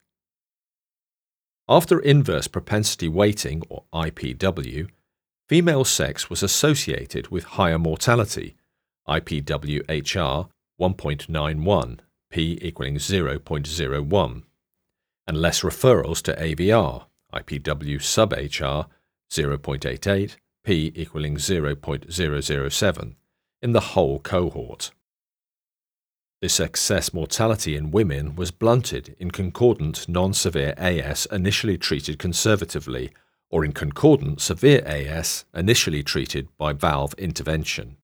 After 1.67 1.99
inverse 1.99 2.47
propensity 2.47 3.09
weighting, 3.09 3.61
or 3.69 3.83
IPW, 3.93 4.89
female 5.49 5.83
sex 5.83 6.29
was 6.29 6.43
associated 6.43 7.27
with 7.29 7.43
higher 7.43 7.79
mortality, 7.79 8.55
IPWHR 9.07 10.49
1.91, 10.79 11.99
p 12.29 12.57
equaling 12.61 12.95
0.01, 12.95 14.43
and 15.27 15.37
less 15.37 15.61
referrals 15.61 16.21
to 16.21 16.33
AVR, 16.35 17.05
IPW 17.33 18.01
sub 18.01 18.31
HR 18.31 18.87
0.88, 19.31 20.35
p 20.63 20.91
equaling 20.95 21.37
0.007, 21.37 23.15
in 23.61 23.71
the 23.71 23.79
whole 23.79 24.19
cohort. 24.19 24.91
This 26.41 26.59
excess 26.59 27.13
mortality 27.13 27.75
in 27.75 27.91
women 27.91 28.35
was 28.35 28.51
blunted 28.51 29.15
in 29.17 29.31
concordant 29.31 30.09
non 30.09 30.33
severe 30.33 30.73
AS 30.77 31.25
initially 31.31 31.77
treated 31.77 32.19
conservatively, 32.19 33.11
or 33.49 33.63
in 33.63 33.71
concordant 33.71 34.41
severe 34.41 34.83
AS 34.85 35.45
initially 35.53 36.03
treated 36.03 36.49
by 36.57 36.73
valve 36.73 37.13
intervention. 37.17 37.97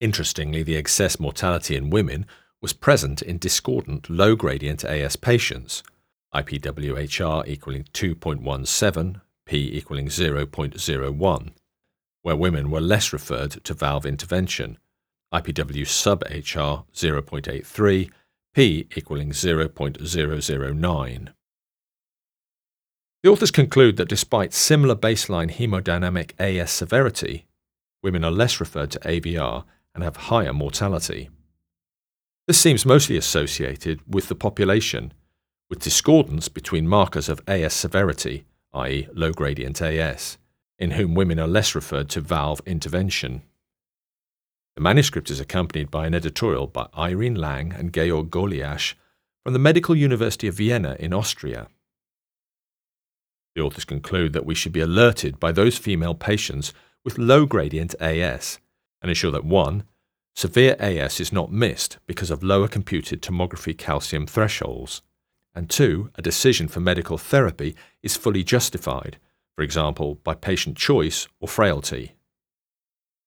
Interestingly, 0.00 0.62
the 0.62 0.76
excess 0.76 1.20
mortality 1.20 1.76
in 1.76 1.90
women 1.90 2.26
was 2.60 2.72
present 2.72 3.20
in 3.20 3.36
discordant 3.36 4.08
low 4.08 4.34
gradient 4.34 4.84
AS 4.84 5.16
patients, 5.16 5.82
IPWHR 6.34 7.46
equaling 7.46 7.84
2.17, 7.92 9.20
P 9.46 9.76
equaling 9.76 10.08
0.01, 10.08 11.52
where 12.22 12.36
women 12.36 12.70
were 12.70 12.80
less 12.80 13.12
referred 13.12 13.52
to 13.64 13.74
valve 13.74 14.04
intervention 14.06 14.78
IPW 15.34 15.86
sub 15.86 16.22
HR 16.22 16.86
0.83, 16.94 18.10
P 18.54 18.86
equaling 18.94 19.30
0.009. 19.30 21.28
The 23.22 23.30
authors 23.30 23.50
conclude 23.50 23.96
that 23.96 24.08
despite 24.08 24.52
similar 24.52 24.94
baseline 24.94 25.50
hemodynamic 25.50 26.32
AS 26.38 26.70
severity, 26.70 27.46
women 28.00 28.22
are 28.22 28.30
less 28.30 28.60
referred 28.60 28.92
to 28.92 29.00
AVR 29.00 29.64
and 29.92 30.04
have 30.04 30.16
higher 30.16 30.52
mortality. 30.52 31.30
This 32.46 32.60
seems 32.60 32.86
mostly 32.86 33.16
associated 33.16 34.02
with 34.06 34.28
the 34.28 34.36
population, 34.36 35.12
with 35.68 35.80
discordance 35.80 36.48
between 36.48 36.86
markers 36.86 37.28
of 37.28 37.40
AS 37.46 37.72
severity, 37.72 38.44
i.e., 38.72 39.08
low 39.12 39.32
gradient 39.32 39.80
AS, 39.80 40.38
in 40.78 40.92
whom 40.92 41.14
women 41.14 41.38
are 41.40 41.46
less 41.46 41.74
referred 41.74 42.08
to 42.10 42.20
valve 42.20 42.60
intervention. 42.66 43.42
The 44.76 44.82
manuscript 44.82 45.30
is 45.30 45.40
accompanied 45.40 45.90
by 45.90 46.06
an 46.06 46.14
editorial 46.14 46.66
by 46.66 46.88
Irene 46.98 47.36
Lang 47.36 47.72
and 47.72 47.92
Georg 47.92 48.30
Goliasch 48.30 48.94
from 49.44 49.52
the 49.52 49.58
Medical 49.58 49.94
University 49.94 50.48
of 50.48 50.54
Vienna 50.54 50.96
in 50.98 51.12
Austria. 51.12 51.68
The 53.54 53.62
authors 53.62 53.84
conclude 53.84 54.32
that 54.32 54.46
we 54.46 54.54
should 54.56 54.72
be 54.72 54.80
alerted 54.80 55.38
by 55.38 55.52
those 55.52 55.78
female 55.78 56.14
patients 56.14 56.72
with 57.04 57.18
low 57.18 57.46
gradient 57.46 57.94
AS 58.00 58.58
and 59.00 59.10
ensure 59.10 59.30
that 59.30 59.44
1. 59.44 59.84
Severe 60.34 60.74
AS 60.80 61.20
is 61.20 61.32
not 61.32 61.52
missed 61.52 61.98
because 62.06 62.32
of 62.32 62.42
lower 62.42 62.66
computed 62.66 63.22
tomography 63.22 63.76
calcium 63.78 64.26
thresholds, 64.26 65.02
and 65.54 65.70
2. 65.70 66.10
A 66.16 66.22
decision 66.22 66.68
for 66.68 66.80
medical 66.80 67.18
therapy 67.18 67.76
is 68.02 68.16
fully 68.16 68.42
justified, 68.42 69.18
for 69.56 69.62
example, 69.62 70.16
by 70.24 70.34
patient 70.34 70.76
choice 70.76 71.28
or 71.40 71.48
frailty. 71.48 72.12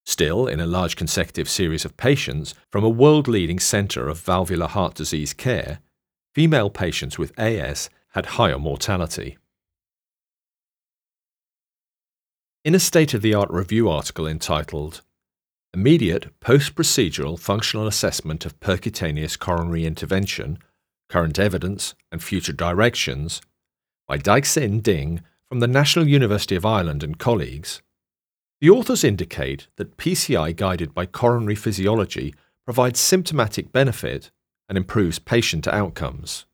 Still, 0.06 0.48
in 0.48 0.60
a 0.60 0.68
large 0.68 0.96
consecutive 0.96 1.50
series 1.50 1.84
of 1.84 1.98
patients 1.98 2.54
from 2.72 2.84
a 2.84 2.90
world 2.90 3.28
leading 3.28 3.60
centre 3.60 4.08
of 4.08 4.20
valvular 4.20 4.68
heart 4.68 4.96
disease 4.96 5.34
care, 5.34 5.80
female 6.34 6.70
patients 6.70 7.18
with 7.18 7.38
AS 7.38 7.90
had 8.12 8.26
higher 8.38 8.58
mortality. 8.58 9.38
In 12.64 12.76
a 12.76 12.80
state 12.80 13.14
of 13.14 13.22
the 13.22 13.34
art 13.34 13.50
review 13.50 13.90
article 13.90 14.28
entitled 14.28 15.02
Immediate 15.74 16.38
Post 16.40 16.76
Procedural 16.76 17.40
Functional 17.40 17.88
Assessment 17.88 18.46
of 18.46 18.60
Percutaneous 18.60 19.38
Coronary 19.38 19.86
Intervention, 19.86 20.58
Current 21.10 21.40
Evidence 21.40 21.96
and 22.12 22.22
Future 22.22 22.54
Directions 22.54 23.42
by 24.08 24.18
Daixin 24.18 24.82
Ding 24.82 25.22
from 25.48 25.60
the 25.60 25.68
National 25.68 26.08
University 26.08 26.56
of 26.56 26.66
Ireland 26.66 27.04
and 27.04 27.18
colleagues, 27.18 27.82
the 28.60 28.70
authors 28.70 29.04
indicate 29.04 29.68
that 29.76 29.98
PCI 29.98 30.56
guided 30.56 30.94
by 30.94 31.06
coronary 31.06 31.56
physiology 31.56 32.34
provides 32.66 33.00
symptomatic 33.00 33.72
benefit 33.72 34.32
and 34.68 34.78
improves 34.78 35.20
patient 35.20 35.68
outcomes. 35.68 36.46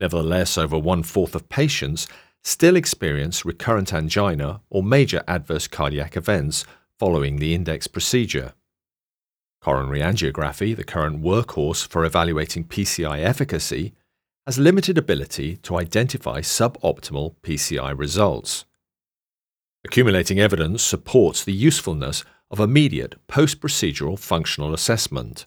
Nevertheless, 0.00 0.58
over 0.58 0.78
one 0.78 1.02
fourth 1.02 1.34
of 1.34 1.48
patients 1.48 2.06
still 2.44 2.76
experience 2.76 3.44
recurrent 3.44 3.92
angina 3.92 4.60
or 4.70 4.82
major 4.82 5.22
adverse 5.26 5.66
cardiac 5.66 6.16
events 6.16 6.64
following 6.98 7.36
the 7.36 7.54
index 7.54 7.86
procedure. 7.86 8.52
Coronary 9.60 10.00
angiography, 10.00 10.76
the 10.76 10.84
current 10.84 11.22
workhorse 11.22 11.86
for 11.86 12.04
evaluating 12.04 12.64
PCI 12.64 13.20
efficacy, 13.24 13.94
has 14.46 14.58
limited 14.58 14.96
ability 14.96 15.56
to 15.56 15.76
identify 15.76 16.40
suboptimal 16.40 17.34
PCI 17.42 17.98
results. 17.98 18.64
Accumulating 19.84 20.38
evidence 20.38 20.82
supports 20.82 21.44
the 21.44 21.52
usefulness 21.52 22.24
of 22.50 22.60
immediate 22.60 23.16
post 23.26 23.60
procedural 23.60 24.18
functional 24.18 24.72
assessment. 24.72 25.46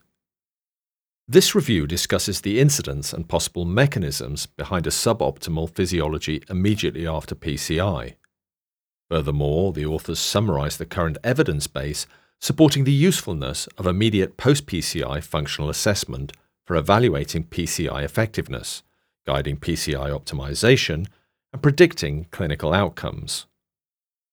This 1.27 1.53
review 1.53 1.85
discusses 1.87 2.41
the 2.41 2.59
incidence 2.59 3.13
and 3.13 3.29
possible 3.29 3.63
mechanisms 3.63 4.47
behind 4.47 4.87
a 4.87 4.89
suboptimal 4.89 5.73
physiology 5.75 6.41
immediately 6.49 7.07
after 7.07 7.35
PCI. 7.35 8.15
Furthermore, 9.09 9.71
the 9.71 9.85
authors 9.85 10.19
summarize 10.19 10.77
the 10.77 10.85
current 10.85 11.17
evidence 11.23 11.67
base 11.67 12.07
supporting 12.39 12.86
the 12.86 12.91
usefulness 12.91 13.67
of 13.78 13.86
immediate 13.86 14.38
post 14.38 14.65
PCI 14.65 15.21
functional 15.23 15.69
assessment 15.69 16.32
for 16.65 16.75
evaluating 16.75 17.43
PCI 17.43 18.04
effectiveness, 18.04 18.84
guiding 19.25 19.58
PCI 19.58 20.10
optimization, 20.10 21.08
and 21.52 21.62
predicting 21.62 22.25
clinical 22.32 22.73
outcomes. 22.73 23.45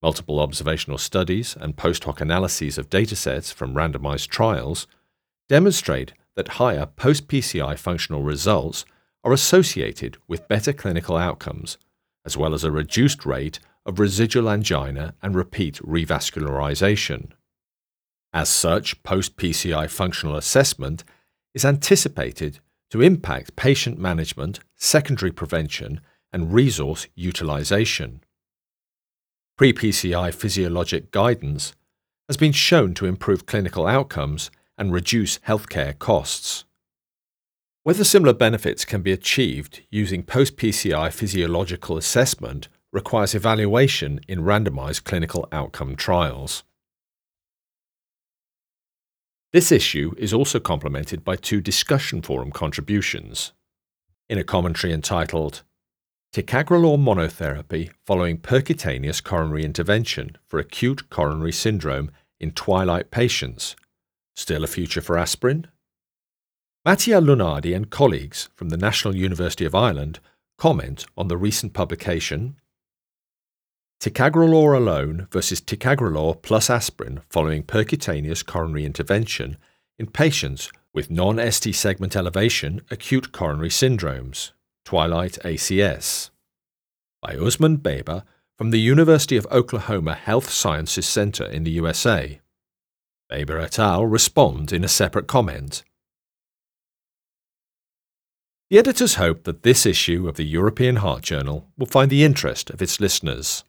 Multiple 0.02 0.38
observational 0.38 0.98
studies 0.98 1.56
and 1.58 1.76
post 1.76 2.04
hoc 2.04 2.20
analyses 2.20 2.78
of 2.78 2.90
datasets 2.90 3.52
from 3.52 3.74
randomized 3.74 4.28
trials 4.28 4.86
demonstrate 5.48 6.12
that 6.36 6.48
higher 6.48 6.86
post 6.86 7.26
PCI 7.26 7.78
functional 7.78 8.22
results 8.22 8.84
are 9.24 9.32
associated 9.32 10.18
with 10.28 10.46
better 10.46 10.72
clinical 10.72 11.16
outcomes, 11.16 11.78
as 12.24 12.36
well 12.36 12.54
as 12.54 12.62
a 12.62 12.70
reduced 12.70 13.26
rate 13.26 13.58
of 13.84 13.98
residual 13.98 14.48
angina 14.48 15.14
and 15.22 15.34
repeat 15.34 15.76
revascularization. 15.76 17.32
As 18.36 18.50
such, 18.50 19.02
post 19.02 19.38
PCI 19.38 19.88
functional 19.88 20.36
assessment 20.36 21.04
is 21.54 21.64
anticipated 21.64 22.58
to 22.90 23.00
impact 23.00 23.56
patient 23.56 23.98
management, 23.98 24.60
secondary 24.74 25.32
prevention, 25.32 26.02
and 26.34 26.52
resource 26.52 27.06
utilization. 27.14 28.22
Pre 29.56 29.72
PCI 29.72 30.34
physiologic 30.34 31.12
guidance 31.12 31.72
has 32.28 32.36
been 32.36 32.52
shown 32.52 32.92
to 32.96 33.06
improve 33.06 33.46
clinical 33.46 33.86
outcomes 33.86 34.50
and 34.76 34.92
reduce 34.92 35.38
healthcare 35.38 35.98
costs. 35.98 36.66
Whether 37.84 38.04
similar 38.04 38.34
benefits 38.34 38.84
can 38.84 39.00
be 39.00 39.12
achieved 39.12 39.80
using 39.90 40.22
post 40.22 40.58
PCI 40.58 41.10
physiological 41.10 41.96
assessment 41.96 42.68
requires 42.92 43.34
evaluation 43.34 44.20
in 44.28 44.40
randomized 44.40 45.04
clinical 45.04 45.48
outcome 45.52 45.96
trials. 45.96 46.64
This 49.56 49.72
issue 49.72 50.14
is 50.18 50.34
also 50.34 50.60
complemented 50.60 51.24
by 51.24 51.36
two 51.36 51.62
discussion 51.62 52.20
forum 52.20 52.52
contributions. 52.52 53.52
In 54.28 54.36
a 54.36 54.44
commentary 54.44 54.92
entitled 54.92 55.62
Ticagrelor 56.34 56.98
monotherapy 56.98 57.90
following 58.04 58.36
percutaneous 58.36 59.24
coronary 59.24 59.64
intervention 59.64 60.36
for 60.46 60.58
acute 60.58 61.08
coronary 61.08 61.52
syndrome 61.52 62.10
in 62.38 62.50
twilight 62.50 63.10
patients, 63.10 63.76
still 64.34 64.62
a 64.62 64.66
future 64.66 65.00
for 65.00 65.16
aspirin? 65.16 65.66
Mattia 66.84 67.22
Lunardi 67.22 67.74
and 67.74 67.88
colleagues 67.88 68.50
from 68.56 68.68
the 68.68 68.76
National 68.76 69.16
University 69.16 69.64
of 69.64 69.74
Ireland 69.74 70.20
comment 70.58 71.06
on 71.16 71.28
the 71.28 71.38
recent 71.38 71.72
publication 71.72 72.56
Ticagrelor 74.00 74.76
alone 74.76 75.26
versus 75.30 75.60
ticagrelor 75.60 76.40
plus 76.42 76.68
aspirin 76.68 77.20
following 77.30 77.62
percutaneous 77.62 78.44
coronary 78.44 78.84
intervention 78.84 79.56
in 79.98 80.06
patients 80.06 80.70
with 80.92 81.10
non 81.10 81.38
ST 81.50 81.74
segment 81.74 82.16
elevation 82.16 82.80
acute 82.90 83.32
coronary 83.32 83.68
syndromes, 83.68 84.52
Twilight 84.84 85.38
ACS, 85.44 86.30
by 87.22 87.36
Usman 87.36 87.76
Baber 87.76 88.24
from 88.56 88.70
the 88.70 88.80
University 88.80 89.36
of 89.36 89.46
Oklahoma 89.50 90.14
Health 90.14 90.50
Sciences 90.50 91.06
Center 91.06 91.44
in 91.44 91.64
the 91.64 91.72
USA. 91.72 92.40
Baber 93.28 93.58
et 93.58 93.78
al. 93.78 94.06
respond 94.06 94.72
in 94.72 94.84
a 94.84 94.88
separate 94.88 95.26
comment. 95.26 95.82
The 98.70 98.78
editors 98.78 99.14
hope 99.14 99.44
that 99.44 99.62
this 99.62 99.84
issue 99.84 100.28
of 100.28 100.36
the 100.36 100.44
European 100.44 100.96
Heart 100.96 101.22
Journal 101.22 101.68
will 101.76 101.86
find 101.86 102.10
the 102.10 102.24
interest 102.24 102.70
of 102.70 102.80
its 102.80 103.00
listeners. 103.00 103.64